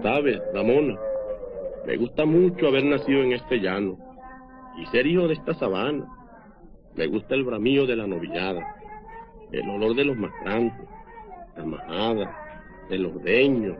¿Sabes, 0.02 0.40
Ramona? 0.54 0.98
Me 1.86 1.96
gusta 1.96 2.24
mucho 2.24 2.68
haber 2.68 2.84
nacido 2.84 3.22
en 3.22 3.32
este 3.32 3.58
llano 3.58 3.98
y 4.78 4.86
ser 4.86 5.06
hijo 5.06 5.28
de 5.28 5.34
esta 5.34 5.54
sabana. 5.54 6.06
Me 6.96 7.06
gusta 7.06 7.34
el 7.34 7.44
bramío 7.44 7.86
de 7.86 7.96
la 7.96 8.06
novillada, 8.06 8.62
el 9.52 9.68
olor 9.68 9.94
de 9.94 10.04
los 10.04 10.16
mastrantes, 10.16 10.86
la 11.56 11.64
majada, 11.64 12.36
el 12.90 13.06
ordeño. 13.06 13.76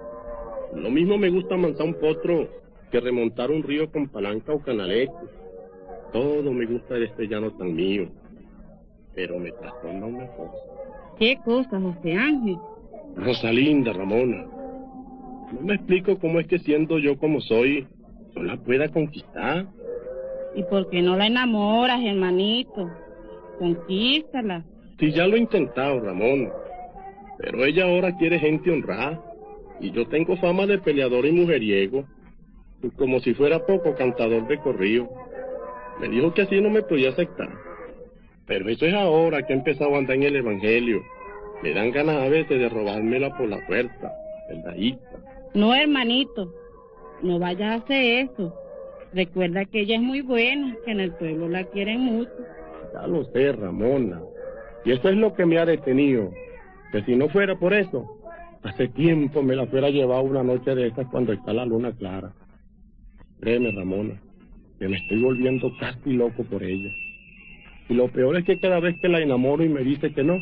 Lo 0.75 0.91
mismo 0.91 1.19
me 1.19 1.31
gusta 1.31 1.55
amansar 1.55 1.87
un 1.87 1.95
potro 1.95 2.49
que 2.91 3.01
remontar 3.01 3.51
un 3.51 3.63
río 3.63 3.91
con 3.91 4.09
palanca 4.09 4.53
o 4.53 4.61
canalete. 4.61 5.13
Todo 6.13 6.53
me 6.53 6.67
gusta 6.67 6.95
de 6.95 7.07
este 7.07 7.27
llano 7.27 7.51
tan 7.53 7.75
mío. 7.75 8.09
Pero 9.15 9.39
me 9.39 9.51
trastorna 9.53 10.07
una 10.07 10.27
cosa. 10.29 10.59
¿Qué 11.19 11.39
cosa, 11.45 11.81
José 11.81 12.15
Ángel? 12.15 12.59
Rosalinda, 13.17 13.93
Ramona. 13.93 14.47
No 15.53 15.61
me 15.63 15.75
explico 15.75 16.19
cómo 16.19 16.41
es 16.41 16.47
que 16.47 16.59
siendo 16.59 16.99
yo 16.99 17.19
como 17.19 17.41
soy, 17.41 17.87
no 18.35 18.43
la 18.43 18.57
pueda 18.57 18.89
conquistar. 18.89 19.67
¿Y 20.55 20.63
por 20.65 20.91
qué 20.91 21.03
no 21.03 21.17
la 21.17 21.27
enamoras, 21.27 22.01
hermanito? 22.03 22.91
Conquístala. 23.59 24.65
Si 24.99 25.13
ya 25.13 25.27
lo 25.27 25.37
he 25.37 25.41
intentado, 25.41 26.01
Ramón. 26.01 26.51
Pero 27.39 27.65
ella 27.65 27.85
ahora 27.85 28.17
quiere 28.17 28.39
gente 28.39 28.71
honrada. 28.71 29.23
Y 29.81 29.91
yo 29.91 30.07
tengo 30.09 30.37
fama 30.39 30.67
de 30.67 30.79
peleador 30.79 31.27
y 31.27 31.33
mujeriego. 31.33 32.05
y 32.83 32.89
Como 32.91 33.21
si 33.21 33.35
fuera 33.35 33.67
poco 33.67 33.95
cantador 33.95 34.47
de 34.47 34.59
corrido. 34.59 35.09
Me 36.01 36.09
dijo 36.09 36.33
que 36.33 36.43
así 36.43 36.61
no 36.61 36.71
me 36.71 36.83
podía 36.83 37.11
aceptar. 37.11 37.51
Pero 38.47 38.69
eso 38.69 38.87
es 38.87 38.95
ahora 38.95 39.43
que 39.43 39.53
he 39.53 39.57
empezado 39.57 39.95
a 39.95 39.99
andar 39.99 40.17
en 40.17 40.23
el 40.25 40.37
Evangelio. 40.37 41.03
Me 41.63 41.73
dan 41.73 41.91
ganas 41.91 42.17
a 42.17 42.29
veces 42.29 42.59
de 42.59 42.69
robármela 42.69 43.37
por 43.37 43.49
la 43.49 43.61
fuerza, 43.67 44.13
verdadita. 44.49 45.01
No, 45.55 45.75
hermanito, 45.75 46.53
no 47.23 47.39
vayas 47.39 47.73
a 47.73 47.75
hacer 47.85 48.31
eso. 48.31 48.55
Recuerda 49.13 49.65
que 49.65 49.81
ella 49.81 49.97
es 49.97 50.03
muy 50.03 50.21
buena, 50.21 50.77
que 50.85 50.91
en 50.93 51.01
el 51.01 51.13
pueblo 51.13 51.49
la 51.49 51.65
quieren 51.65 52.01
mucho. 52.01 52.31
Ya 52.93 53.07
lo 53.07 53.25
sé, 53.25 53.53
Ramona. 53.53 54.21
Y 54.87 54.93
eso 54.93 55.09
es 55.09 55.17
lo 55.17 55.35
que 55.35 55.45
me 55.45 55.59
ha 55.59 55.67
detenido. 55.67 56.33
Que 56.93 57.03
si 57.03 57.17
no 57.17 57.29
fuera 57.29 57.59
por 57.59 57.75
eso, 57.75 58.07
hace 58.63 58.87
tiempo 58.87 59.43
me 59.43 59.57
la 59.57 59.67
fuera 59.67 59.91
llevado 59.91 60.23
una 60.23 60.45
noche 60.45 60.77
de 60.77 60.87
estas 60.87 61.09
cuando 61.09 61.33
está 61.33 61.53
la 61.53 61.67
luna 61.67 61.91
clara. 61.91 62.33
Créeme, 63.41 63.73
Ramona, 63.73 64.15
que 64.79 64.87
me 64.87 64.97
estoy 64.97 65.21
volviendo 65.21 65.77
casi 65.81 66.13
loco 66.13 66.45
por 66.45 66.63
ella. 66.63 66.91
Y 67.89 67.95
lo 67.95 68.07
peor 68.09 68.37
es 68.37 68.45
que 68.45 68.61
cada 68.61 68.79
vez 68.79 68.97
que 69.01 69.09
la 69.09 69.21
enamoro 69.21 69.65
y 69.65 69.69
me 69.69 69.83
dice 69.83 70.13
que 70.13 70.23
no, 70.23 70.41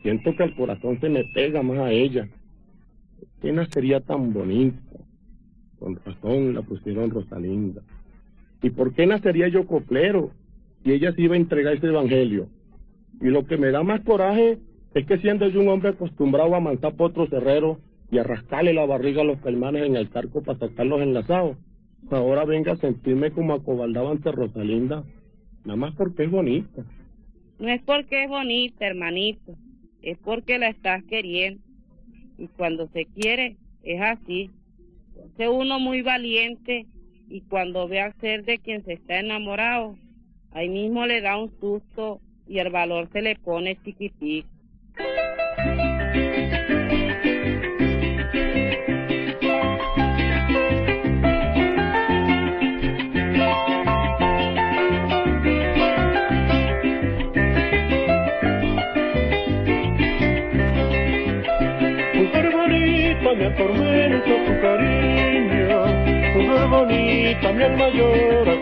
siento 0.00 0.34
que 0.36 0.44
el 0.44 0.54
corazón 0.54 0.98
se 0.98 1.10
me 1.10 1.24
pega 1.34 1.62
más 1.62 1.78
a 1.78 1.90
ella. 1.90 2.26
¿Qué 3.42 3.52
nacería 3.52 4.00
tan 4.00 4.32
bonita? 4.32 4.80
Con 5.78 5.96
razón 5.96 6.54
la 6.54 6.62
pusieron 6.62 7.10
Rosalinda. 7.10 7.82
¿Y 8.62 8.70
por 8.70 8.94
qué 8.94 9.06
nacería 9.06 9.48
yo 9.48 9.66
coplero 9.66 10.30
si 10.82 10.92
ella 10.92 11.12
se 11.12 11.20
iba 11.20 11.34
a 11.34 11.38
entregar 11.38 11.74
ese 11.74 11.88
evangelio? 11.88 12.48
Y 13.20 13.26
lo 13.26 13.46
que 13.46 13.56
me 13.56 13.70
da 13.70 13.82
más 13.82 14.00
coraje 14.02 14.58
es 14.94 15.06
que 15.06 15.18
siendo 15.18 15.48
yo 15.48 15.60
un 15.60 15.68
hombre 15.68 15.90
acostumbrado 15.90 16.54
a 16.54 16.60
mansar 16.60 16.94
potros 16.94 17.32
herreros 17.32 17.78
y 18.10 18.18
a 18.18 18.24
rascarle 18.24 18.74
la 18.74 18.84
barriga 18.84 19.22
a 19.22 19.24
los 19.24 19.40
calmanes 19.40 19.86
en 19.86 19.96
el 19.96 20.10
carco 20.10 20.42
para 20.42 20.58
sacarlos 20.58 21.00
enlazados, 21.00 21.56
ahora 22.10 22.44
venga 22.44 22.72
a 22.72 22.76
sentirme 22.76 23.30
como 23.30 23.54
acobaldado 23.54 24.10
ante 24.10 24.30
Rosalinda, 24.32 25.04
nada 25.64 25.76
más 25.76 25.94
porque 25.94 26.24
es 26.24 26.30
bonita. 26.30 26.84
No 27.58 27.68
es 27.68 27.80
porque 27.82 28.24
es 28.24 28.28
bonita, 28.28 28.86
hermanito, 28.86 29.54
es 30.02 30.18
porque 30.18 30.58
la 30.58 30.68
estás 30.68 31.02
queriendo. 31.04 31.62
Y 32.36 32.48
cuando 32.48 32.88
se 32.88 33.06
quiere, 33.06 33.56
es 33.82 34.00
así. 34.00 34.50
Es 35.38 35.48
uno 35.48 35.78
muy 35.78 36.02
valiente 36.02 36.86
y 37.28 37.40
cuando 37.42 37.88
ve 37.88 38.00
al 38.00 38.14
ser 38.20 38.44
de 38.44 38.58
quien 38.58 38.84
se 38.84 38.94
está 38.94 39.20
enamorado, 39.20 39.96
ahí 40.50 40.68
mismo 40.68 41.06
le 41.06 41.20
da 41.20 41.38
un 41.38 41.50
susto 41.60 42.20
y 42.52 42.58
el 42.58 42.68
valor 42.68 43.08
se 43.10 43.22
le 43.22 43.34
pone 43.36 43.76
bonita, 62.52 63.34
me 63.34 63.46
atormenta 63.46 64.44
tu 64.44 64.60
cariño. 64.60 65.86
Mujer 66.34 66.68
bonita, 66.68 67.52
mi 67.52 67.62
alma 67.62 67.88
llora 67.88 68.61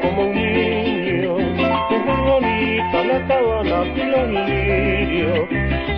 la 3.10 3.26
sábana 3.26 3.86
y 3.86 4.04
los 4.04 4.28
lirios 4.48 5.48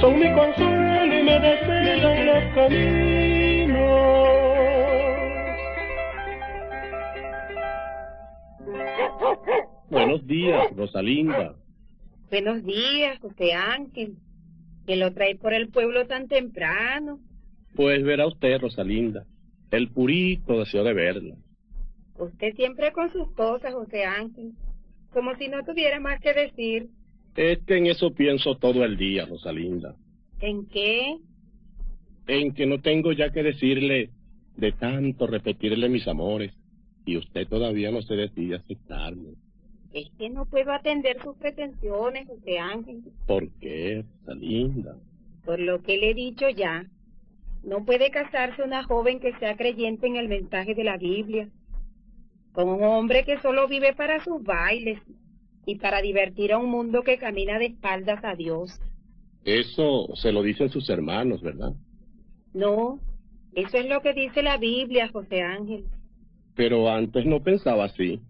son 0.00 0.18
mi 0.18 0.32
consuelo 0.32 1.14
y 1.18 1.22
me 1.22 1.40
desvelan 1.40 2.26
los 2.26 2.54
caminos. 2.54 3.82
Buenos 9.90 10.26
días, 10.26 10.74
Rosalinda. 10.74 11.54
Buenos 12.30 12.64
días, 12.64 13.18
José 13.20 13.52
Ángel. 13.52 14.16
Que 14.86 14.96
lo 14.96 15.12
trae 15.12 15.36
por 15.36 15.52
el 15.52 15.68
pueblo 15.68 16.06
tan 16.06 16.28
temprano. 16.28 17.20
Pues 17.76 18.02
verá 18.02 18.26
usted, 18.26 18.58
Rosalinda, 18.58 19.26
el 19.70 19.90
purito 19.90 20.58
deseo 20.60 20.82
de 20.82 20.94
verla. 20.94 21.36
Usted 22.16 22.54
siempre 22.56 22.90
con 22.92 23.12
sus 23.12 23.30
cosas, 23.32 23.74
José 23.74 24.04
Ángel. 24.04 24.52
Como 25.12 25.34
si 25.36 25.48
no 25.48 25.62
tuviera 25.62 26.00
más 26.00 26.18
que 26.20 26.32
decir. 26.32 26.88
Es 27.36 27.60
que 27.60 27.78
en 27.78 27.86
eso 27.86 28.12
pienso 28.12 28.56
todo 28.56 28.84
el 28.84 28.96
día, 28.96 29.24
Rosalinda. 29.26 29.94
¿En 30.40 30.66
qué? 30.66 31.16
En 32.26 32.52
que 32.52 32.66
no 32.66 32.80
tengo 32.80 33.12
ya 33.12 33.30
que 33.30 33.42
decirle 33.42 34.10
de 34.56 34.72
tanto 34.72 35.26
repetirle 35.26 35.88
mis 35.88 36.06
amores. 36.06 36.52
Y 37.06 37.16
usted 37.16 37.48
todavía 37.48 37.90
no 37.90 38.02
se 38.02 38.14
decide 38.14 38.56
aceptarme. 38.56 39.30
Es 39.92 40.08
que 40.18 40.30
no 40.30 40.46
puedo 40.46 40.72
atender 40.72 41.20
sus 41.22 41.36
pretensiones, 41.36 42.28
José 42.28 42.58
Ángel. 42.58 43.02
¿Por 43.26 43.50
qué, 43.58 44.04
Rosalinda? 44.20 44.96
Por 45.44 45.58
lo 45.58 45.82
que 45.82 45.96
le 45.96 46.10
he 46.10 46.14
dicho 46.14 46.48
ya. 46.50 46.86
No 47.64 47.84
puede 47.84 48.10
casarse 48.10 48.62
una 48.62 48.84
joven 48.84 49.20
que 49.20 49.32
sea 49.38 49.56
creyente 49.56 50.06
en 50.06 50.16
el 50.16 50.28
mensaje 50.28 50.74
de 50.74 50.84
la 50.84 50.96
Biblia. 50.96 51.48
Con 52.52 52.68
un 52.68 52.82
hombre 52.84 53.24
que 53.24 53.40
solo 53.40 53.68
vive 53.68 53.94
para 53.94 54.22
sus 54.22 54.42
bailes 54.42 54.98
y 55.66 55.76
para 55.76 56.00
divertir 56.02 56.52
a 56.52 56.58
un 56.58 56.70
mundo 56.70 57.02
que 57.02 57.18
camina 57.18 57.58
de 57.58 57.66
espaldas 57.66 58.24
a 58.24 58.34
Dios. 58.34 58.80
Eso 59.44 60.08
se 60.14 60.32
lo 60.32 60.42
dicen 60.42 60.70
sus 60.70 60.88
hermanos, 60.90 61.42
¿verdad? 61.42 61.72
No, 62.54 63.00
eso 63.54 63.76
es 63.78 63.86
lo 63.86 64.00
que 64.02 64.12
dice 64.12 64.42
la 64.42 64.56
Biblia, 64.58 65.08
José 65.12 65.42
Ángel, 65.42 65.84
Pero 66.54 66.88
antes 66.90 67.24
no 67.26 67.42
pensaba 67.42 67.84
así. 67.84 68.20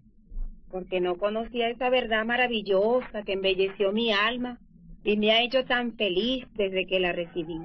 porque 0.71 1.01
no 1.01 1.17
conocía 1.19 1.69
esa 1.69 1.91
verdad 1.91 2.25
maravillosa 2.25 3.23
que 3.25 3.35
embelleció 3.35 3.93
mi 3.93 4.11
alma 4.13 4.59
y 5.05 5.17
me 5.19 5.31
ha 5.33 5.43
hecho 5.43 5.65
tan 5.65 5.93
feliz 5.97 6.47
desde 6.55 6.87
que 6.87 6.99
la 7.01 7.13
recibí. 7.13 7.59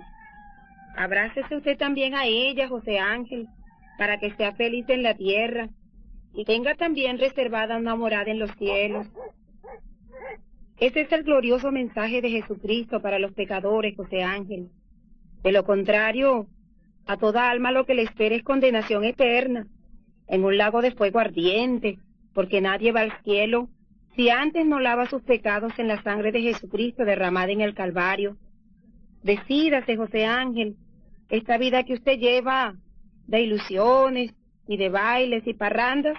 Abrácese 0.97 1.55
usted 1.55 1.77
también 1.77 2.15
a 2.15 2.25
ella, 2.25 2.67
José 2.67 2.99
Ángel, 2.99 3.47
para 3.97 4.17
que 4.19 4.31
sea 4.35 4.53
feliz 4.55 4.85
en 4.89 5.03
la 5.03 5.13
tierra 5.15 5.69
y 6.33 6.43
tenga 6.43 6.75
también 6.75 7.17
reservada 7.19 7.77
una 7.77 7.95
morada 7.95 8.29
en 8.31 8.39
los 8.39 8.51
cielos. 8.57 9.07
Ese 10.79 11.01
es 11.01 11.11
el 11.11 11.23
glorioso 11.23 11.71
mensaje 11.71 12.21
de 12.21 12.29
Jesucristo 12.29 13.01
para 13.01 13.17
los 13.17 13.33
pecadores, 13.33 13.95
José 13.95 14.21
Ángel. 14.21 14.69
De 15.43 15.51
lo 15.51 15.63
contrario, 15.63 16.47
a 17.07 17.17
toda 17.17 17.49
alma 17.49 17.71
lo 17.71 17.85
que 17.85 17.95
le 17.95 18.03
espera 18.03 18.35
es 18.35 18.43
condenación 18.43 19.03
eterna, 19.03 19.65
en 20.27 20.43
un 20.43 20.57
lago 20.57 20.81
de 20.81 20.91
fuego 20.91 21.19
ardiente, 21.19 21.97
porque 22.33 22.61
nadie 22.61 22.91
va 22.91 23.01
al 23.01 23.23
cielo 23.23 23.69
si 24.15 24.29
antes 24.29 24.65
no 24.65 24.79
lava 24.79 25.09
sus 25.09 25.23
pecados 25.23 25.73
en 25.77 25.87
la 25.87 26.01
sangre 26.03 26.31
de 26.31 26.41
Jesucristo 26.41 27.05
derramada 27.05 27.51
en 27.51 27.61
el 27.61 27.73
Calvario. 27.73 28.37
Decídase, 29.23 29.95
José 29.95 30.25
Ángel, 30.25 30.75
esta 31.29 31.57
vida 31.57 31.83
que 31.83 31.93
usted 31.93 32.19
lleva 32.19 32.75
de 33.25 33.41
ilusiones 33.41 34.33
y 34.67 34.77
de 34.77 34.89
bailes 34.89 35.45
y 35.47 35.53
parrandas 35.53 36.17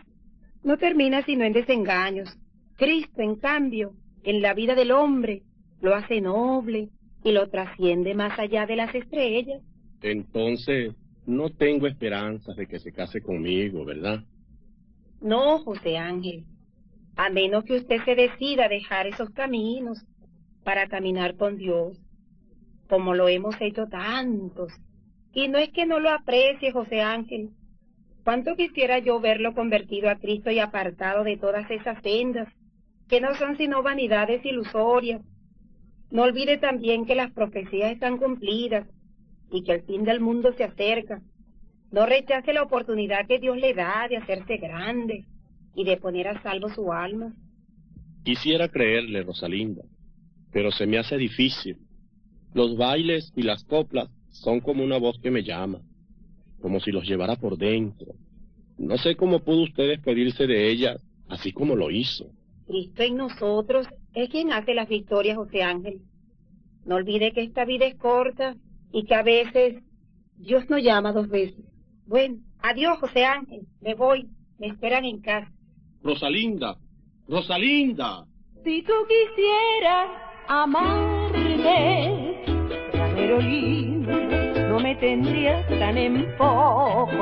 no 0.65 0.79
termina 0.79 1.23
sino 1.23 1.45
en 1.45 1.53
desengaños. 1.53 2.37
Cristo, 2.77 3.23
en 3.23 3.37
cambio, 3.37 3.95
en 4.23 4.43
la 4.43 4.55
vida 4.55 4.75
del 4.75 4.93
hombre, 4.93 5.43
lo 5.81 5.95
hace 5.95 6.21
noble 6.21 6.89
y 7.25 7.33
lo 7.33 7.49
trasciende 7.49 8.15
más 8.15 8.39
allá 8.39 8.67
de 8.67 8.77
las 8.77 8.95
estrellas. 8.95 9.63
Entonces, 10.03 10.95
no 11.27 11.51
tengo 11.51 11.87
esperanzas 11.87 12.57
de 12.57 12.67
que 12.67 12.79
se 12.79 12.93
case 12.93 13.21
conmigo, 13.21 13.85
¿verdad? 13.85 14.25
No, 15.21 15.59
José 15.59 15.99
Ángel, 15.99 16.45
a 17.17 17.31
menos 17.31 17.65
que 17.65 17.77
usted 17.77 18.03
se 18.05 18.15
decida 18.15 18.67
a 18.67 18.69
dejar 18.69 19.07
esos 19.07 19.31
caminos 19.31 20.05
para 20.65 20.87
caminar 20.87 21.37
con 21.37 21.57
Dios, 21.57 22.01
como 22.89 23.15
lo 23.15 23.29
hemos 23.29 23.61
hecho 23.61 23.87
tantos. 23.87 24.73
Y 25.33 25.49
no 25.49 25.59
es 25.59 25.71
que 25.71 25.87
no 25.87 26.01
lo 26.01 26.11
aprecie, 26.11 26.73
José 26.73 27.01
Ángel. 27.01 27.51
Cuánto 28.25 28.57
quisiera 28.57 28.99
yo 28.99 29.21
verlo 29.21 29.55
convertido 29.55 30.11
a 30.11 30.17
Cristo 30.17 30.51
y 30.51 30.59
apartado 30.59 31.25
de 31.25 31.37
todas 31.37 31.71
esas 31.71 32.03
sendas, 32.03 32.49
que 33.09 33.21
no 33.21 33.35
son 33.35 33.57
sino 33.57 33.83
vanidades 33.83 34.45
ilusorias. 34.45 35.23
No 36.11 36.23
olvide 36.23 36.59
también 36.59 37.07
que 37.07 37.15
las 37.15 37.33
profecías 37.33 37.93
están 37.93 38.19
cumplidas 38.19 38.87
y 39.51 39.63
que 39.65 39.73
el 39.73 39.83
fin 39.83 40.05
del 40.05 40.21
mundo 40.21 40.53
se 40.53 40.65
acerca. 40.65 41.23
No 41.91 42.07
rechace 42.07 42.53
la 42.53 42.63
oportunidad 42.63 43.27
que 43.27 43.39
Dios 43.39 43.57
le 43.57 43.75
da 43.75 44.07
de 44.09 44.19
hacerse 44.19 44.59
grande 44.59 45.25
y 45.75 45.85
de 45.85 45.97
poner 45.97 46.29
a 46.29 46.43
salvo 46.43 46.69
su 46.69 46.93
alma. 46.93 47.35
Quisiera 48.25 48.69
creerle, 48.69 49.23
Rosalinda, 49.23 49.83
pero 50.53 50.71
se 50.71 50.87
me 50.87 50.99
hace 50.99 51.17
difícil. 51.17 51.79
Los 52.53 52.77
bailes 52.77 53.33
y 53.37 53.43
las 53.43 53.65
coplas 53.65 54.11
son 54.31 54.61
como 54.61 54.85
una 54.85 54.99
voz 54.99 55.19
que 55.21 55.31
me 55.31 55.43
llama, 55.43 55.81
como 56.61 56.81
si 56.81 56.91
los 56.91 57.07
llevara 57.07 57.37
por 57.37 57.57
dentro. 57.57 58.15
No 58.77 58.97
sé 58.99 59.17
cómo 59.17 59.41
pudo 59.41 59.63
usted 59.63 59.89
despedirse 59.89 60.47
de 60.47 60.71
ellas, 60.71 61.03
así 61.29 61.53
como 61.53 61.75
lo 61.75 61.91
hizo. 61.91 62.31
Cristo 62.69 63.03
en 63.03 63.17
nosotros 63.17 63.89
es 64.15 64.29
quien 64.29 64.53
hace 64.53 64.75
las 64.75 64.89
victorias, 64.89 65.39
José 65.39 65.63
Ángel. 65.63 66.03
No 66.85 66.97
olvide 66.97 67.33
que 67.33 67.43
esta 67.43 67.65
vida 67.65 67.87
es 67.87 67.97
corta 67.97 68.57
y 68.93 69.05
que 69.07 69.15
a 69.15 69.23
veces 69.23 69.83
Dios 70.37 70.69
no 70.69 70.79
llama 70.79 71.13
dos 71.13 71.29
veces. 71.29 71.65
Bueno, 72.07 72.37
adiós, 72.61 72.99
José 73.01 73.25
Ángel. 73.25 73.63
Me 73.81 73.95
voy. 73.95 74.29
Me 74.59 74.67
esperan 74.67 75.05
en 75.07 75.21
casa. 75.21 75.51
Rosalinda, 76.03 76.77
Rosalinda. 77.27 78.25
Si 78.65 78.83
tú 78.83 78.93
quisieras 79.09 80.09
amarme, 80.49 82.45
llanero 82.93 83.41
lindo, 83.41 84.13
no 84.69 84.81
me 84.81 84.95
tendrías 84.97 85.67
tan 85.69 85.97
en 85.97 86.37
poco. 86.37 87.18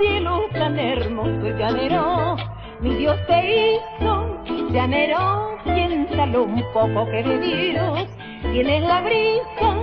Cielo 0.00 0.48
tan 0.52 0.78
hermoso, 0.78 1.48
llanero, 1.58 2.36
mi 2.80 2.94
Dios 2.94 3.16
te 3.26 3.38
hizo, 3.50 4.42
llanero, 4.72 5.58
piénsalo 5.64 6.44
un 6.44 6.62
poco 6.72 7.04
que 7.10 7.22
de 7.22 7.38
Dios 7.38 8.08
tienes 8.52 8.82
la 8.82 9.00
brisa 9.02 9.76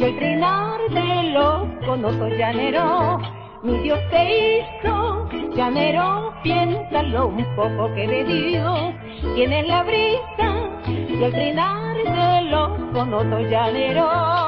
el 0.00 0.16
trinar 0.16 0.80
de 0.90 1.30
los 1.32 1.66
conosos, 1.84 2.30
llanero, 2.38 3.18
mi 3.62 3.78
Dios 3.78 3.98
te 4.10 4.60
hizo, 4.62 5.28
llanero, 5.54 6.32
piénsalo 6.42 7.26
un 7.26 7.44
poco 7.56 7.94
que 7.94 8.06
de 8.06 8.24
Dios 8.24 8.94
tienes 9.34 9.66
la 9.66 9.82
brisa 9.82 10.68
el 11.20 11.32
trinar 11.32 11.96
de 11.96 12.50
los 12.50 12.70
conosos, 12.92 13.42
llanero. 13.50 14.47